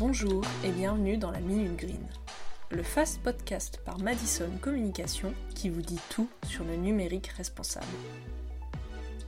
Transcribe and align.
Bonjour 0.00 0.42
et 0.64 0.70
bienvenue 0.70 1.18
dans 1.18 1.30
la 1.30 1.40
Minute 1.40 1.76
Green, 1.76 2.06
le 2.70 2.82
fast 2.82 3.20
podcast 3.22 3.82
par 3.84 3.98
Madison 3.98 4.48
Communication 4.62 5.34
qui 5.54 5.68
vous 5.68 5.82
dit 5.82 6.00
tout 6.08 6.26
sur 6.48 6.64
le 6.64 6.74
numérique 6.74 7.26
responsable. 7.26 7.84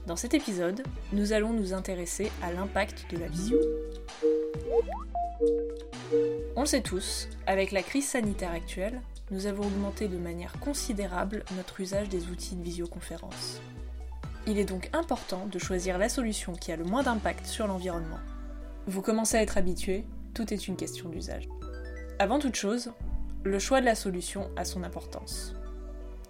Dans 0.07 0.15
cet 0.15 0.33
épisode, 0.33 0.81
nous 1.11 1.31
allons 1.31 1.53
nous 1.53 1.75
intéresser 1.75 2.31
à 2.41 2.51
l'impact 2.51 3.05
de 3.11 3.19
la 3.19 3.27
visio. 3.27 3.59
On 6.55 6.61
le 6.61 6.65
sait 6.65 6.81
tous, 6.81 7.29
avec 7.45 7.71
la 7.71 7.83
crise 7.83 8.07
sanitaire 8.07 8.51
actuelle, 8.51 8.99
nous 9.29 9.45
avons 9.45 9.67
augmenté 9.67 10.07
de 10.07 10.17
manière 10.17 10.59
considérable 10.59 11.45
notre 11.55 11.81
usage 11.81 12.09
des 12.09 12.29
outils 12.29 12.55
de 12.55 12.63
visioconférence. 12.63 13.61
Il 14.47 14.57
est 14.57 14.65
donc 14.65 14.89
important 14.91 15.45
de 15.45 15.59
choisir 15.59 15.99
la 15.99 16.09
solution 16.09 16.53
qui 16.53 16.71
a 16.71 16.77
le 16.77 16.83
moins 16.83 17.03
d'impact 17.03 17.45
sur 17.45 17.67
l'environnement. 17.67 18.19
Vous 18.87 19.03
commencez 19.03 19.37
à 19.37 19.43
être 19.43 19.59
habitué, 19.59 20.03
tout 20.33 20.53
est 20.53 20.67
une 20.67 20.75
question 20.75 21.09
d'usage. 21.09 21.47
Avant 22.19 22.39
toute 22.39 22.55
chose, 22.55 22.91
le 23.43 23.59
choix 23.59 23.81
de 23.81 23.85
la 23.85 23.95
solution 23.95 24.49
a 24.55 24.65
son 24.65 24.83
importance. 24.83 25.53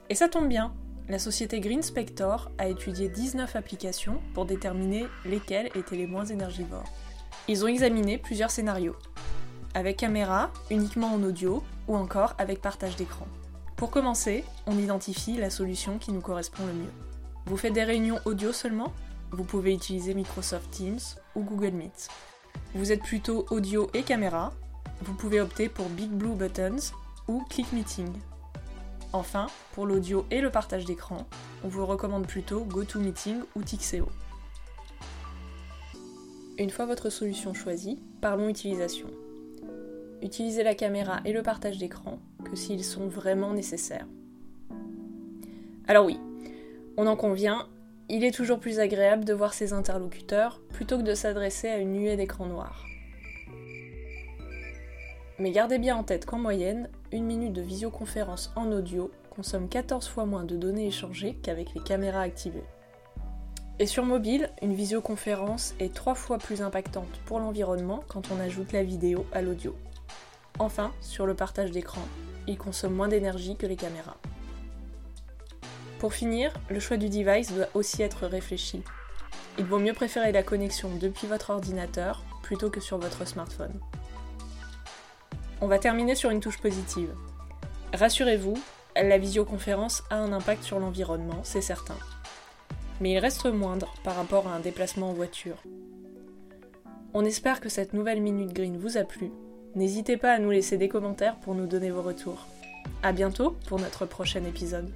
Et 0.10 0.16
ça 0.16 0.30
tombe 0.30 0.48
bien, 0.48 0.74
la 1.10 1.20
société 1.20 1.60
Green 1.60 1.82
Spector 1.82 2.52
a 2.58 2.68
étudié 2.68 3.10
19 3.10 3.56
applications 3.56 4.22
pour 4.34 4.46
déterminer 4.46 5.06
lesquelles 5.26 5.70
étaient 5.76 5.96
les 5.96 6.08
moins 6.08 6.26
énergivores. 6.26 6.92
Ils 7.48 7.64
ont 7.64 7.68
examiné 7.68 8.18
plusieurs 8.18 8.52
scénarios, 8.52 8.96
avec 9.74 9.98
caméra, 9.98 10.52
uniquement 10.72 11.14
en 11.14 11.24
audio, 11.24 11.64
ou 11.88 11.96
encore 11.96 12.36
avec 12.38 12.62
partage 12.62 12.96
d'écran. 12.96 13.28
Pour 13.76 13.92
commencer, 13.92 14.44
on 14.66 14.78
identifie 14.78 15.36
la 15.36 15.50
solution 15.50 15.98
qui 15.98 16.12
nous 16.12 16.22
correspond 16.22 16.66
le 16.66 16.74
mieux. 16.74 16.94
Vous 17.46 17.58
faites 17.58 17.74
des 17.74 17.84
réunions 17.84 18.20
audio 18.26 18.54
seulement? 18.54 18.94
Vous 19.32 19.44
pouvez 19.44 19.74
utiliser 19.74 20.14
Microsoft 20.14 20.72
Teams 20.72 21.00
ou 21.36 21.44
Google 21.44 21.72
Meet. 21.72 22.08
Vous 22.76 22.92
êtes 22.92 23.02
plutôt 23.02 23.46
audio 23.50 23.90
et 23.94 24.04
caméra 24.04 24.54
Vous 25.02 25.14
pouvez 25.14 25.42
opter 25.42 25.70
pour 25.70 25.90
Big 25.90 26.10
Blue 26.10 26.36
Buttons 26.36 26.92
ou 27.28 27.44
Click 27.50 27.72
Meeting. 27.74 28.12
Enfin, 29.14 29.48
pour 29.74 29.86
l'audio 29.86 30.26
et 30.32 30.42
le 30.42 30.50
partage 30.50 30.86
d'écran, 30.86 31.28
on 31.64 31.68
vous 31.68 31.86
recommande 31.86 32.26
plutôt 32.26 32.64
GoToMeeting 32.64 33.42
ou 33.56 33.62
Tixeo. 33.62 34.10
Une 36.58 36.72
fois 36.72 36.88
votre 36.88 37.10
solution 37.10 37.54
choisie, 37.54 38.00
parlons 38.22 38.50
utilisation. 38.50 39.08
Utilisez 40.24 40.64
la 40.64 40.74
caméra 40.74 41.20
et 41.26 41.34
le 41.34 41.44
partage 41.44 41.78
d'écran 41.78 42.20
que 42.44 42.56
s'ils 42.56 42.84
sont 42.84 43.08
vraiment 43.08 43.54
nécessaires. 43.54 44.08
Alors 45.88 46.06
oui, 46.06 46.20
on 46.98 47.06
en 47.08 47.16
convient, 47.16 47.68
il 48.10 48.24
est 48.24 48.34
toujours 48.34 48.60
plus 48.60 48.80
agréable 48.80 49.26
de 49.26 49.34
voir 49.34 49.54
ses 49.54 49.74
interlocuteurs 49.74 50.62
plutôt 50.84 50.98
que 50.98 51.10
de 51.10 51.16
s'adresser 51.16 51.70
à 51.70 51.78
une 51.78 51.94
nuée 51.94 52.18
d'écran 52.18 52.46
noir. 52.46 52.86
Mais 55.40 55.52
gardez 55.52 55.80
bien 55.80 55.96
en 55.96 56.04
tête 56.04 56.26
qu'en 56.26 56.38
moyenne, 56.38 56.90
une 57.14 57.24
minute 57.24 57.54
de 57.54 57.62
visioconférence 57.62 58.52
en 58.58 58.70
audio 58.70 59.10
consomme 59.30 59.70
14 59.70 60.06
fois 60.10 60.26
moins 60.26 60.44
de 60.44 60.58
données 60.58 60.88
échangées 60.88 61.38
qu'avec 61.42 61.74
les 61.74 61.80
caméras 61.80 62.20
activées. 62.20 62.66
Et 63.80 63.86
sur 63.86 64.04
mobile, 64.04 64.50
une 64.62 64.74
visioconférence 64.74 65.74
est 65.80 65.94
3 65.94 66.16
fois 66.16 66.38
plus 66.38 66.62
impactante 66.62 67.18
pour 67.28 67.40
l'environnement 67.40 68.04
quand 68.10 68.30
on 68.30 68.42
ajoute 68.42 68.74
la 68.74 68.84
vidéo 68.84 69.26
à 69.32 69.42
l'audio. 69.42 69.78
Enfin, 70.60 70.92
sur 71.00 71.26
le 71.26 71.34
partage 71.34 71.72
d'écran, 71.72 72.04
il 72.46 72.58
consomme 72.58 72.94
moins 72.94 73.08
d'énergie 73.08 73.56
que 73.56 73.68
les 73.68 73.78
caméras. 73.78 74.18
Pour 76.00 76.14
finir, 76.14 76.52
le 76.70 76.82
choix 76.82 76.98
du 76.98 77.08
device 77.08 77.54
doit 77.54 77.70
aussi 77.74 78.02
être 78.02 78.28
réfléchi. 78.28 78.84
Il 79.60 79.66
vaut 79.66 79.80
mieux 79.80 79.94
préférer 79.94 80.32
la 80.32 80.44
connexion 80.44 80.90
depuis 81.00 81.28
votre 81.28 81.52
ordinateur 81.52 82.24
plutôt 82.42 82.70
que 82.70 82.80
sur 82.80 82.98
votre 82.98 83.28
smartphone. 83.28 83.80
On 85.62 85.68
va 85.68 85.80
terminer 85.80 86.16
sur 86.16 86.30
une 86.30 86.40
touche 86.40 86.60
positive. 86.60 87.14
Rassurez-vous, 87.94 88.58
la 88.96 89.18
visioconférence 89.18 90.04
a 90.10 90.18
un 90.18 90.34
impact 90.34 90.64
sur 90.64 90.80
l'environnement, 90.80 91.40
c'est 91.44 91.62
certain. 91.62 91.98
Mais 93.00 93.12
il 93.12 93.20
reste 93.20 93.46
moindre 93.46 93.94
par 94.04 94.16
rapport 94.16 94.48
à 94.48 94.56
un 94.56 94.60
déplacement 94.60 95.10
en 95.10 95.14
voiture. 95.14 95.62
On 97.14 97.24
espère 97.24 97.62
que 97.62 97.70
cette 97.70 97.94
nouvelle 97.94 98.22
Minute 98.22 98.54
Green 98.54 98.78
vous 98.78 98.98
a 98.98 99.04
plu. 99.04 99.32
N'hésitez 99.76 100.18
pas 100.18 100.34
à 100.34 100.40
nous 100.40 100.52
laisser 100.52 100.78
des 100.78 100.90
commentaires 100.90 101.38
pour 101.38 101.54
nous 101.54 101.68
donner 101.68 101.92
vos 101.92 102.02
retours. 102.02 102.48
A 103.04 103.12
bientôt 103.12 103.56
pour 103.68 103.80
notre 103.80 104.06
prochain 104.06 104.44
épisode. 104.46 104.92